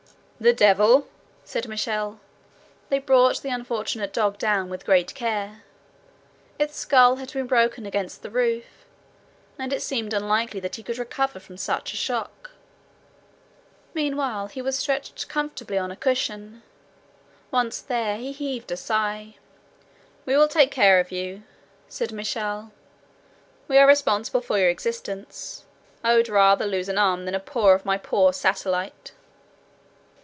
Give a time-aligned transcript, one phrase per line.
[0.41, 1.07] "The devil!"
[1.45, 2.19] said Michel.
[2.89, 5.61] They brought the unfortunate dog down with great care.
[6.57, 8.65] Its skull had been broken against the roof,
[9.59, 12.49] and it seemed unlikely that he could recover from such a shock.
[13.93, 16.63] Meanwhile, he was stretched comfortably on a cushion.
[17.51, 19.35] Once there, he heaved a sigh.
[20.25, 21.43] "We will take care of you,"
[21.87, 22.71] said Michel;
[23.67, 25.65] "we are responsible for your existence.
[26.03, 29.11] I would rather lose an arm than a paw of my poor Satellite."